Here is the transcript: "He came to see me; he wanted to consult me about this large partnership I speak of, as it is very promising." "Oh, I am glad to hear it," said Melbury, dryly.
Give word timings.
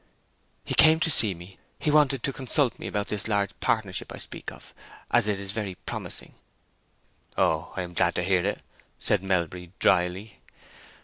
"He 0.65 0.73
came 0.73 0.99
to 1.01 1.11
see 1.11 1.35
me; 1.35 1.59
he 1.77 1.91
wanted 1.91 2.23
to 2.23 2.33
consult 2.33 2.79
me 2.79 2.87
about 2.87 3.09
this 3.09 3.27
large 3.27 3.51
partnership 3.59 4.11
I 4.11 4.17
speak 4.17 4.51
of, 4.51 4.73
as 5.11 5.27
it 5.27 5.39
is 5.39 5.51
very 5.51 5.75
promising." 5.75 6.33
"Oh, 7.37 7.71
I 7.75 7.83
am 7.83 7.93
glad 7.93 8.15
to 8.15 8.23
hear 8.23 8.43
it," 8.43 8.63
said 8.97 9.21
Melbury, 9.21 9.73
dryly. 9.77 10.39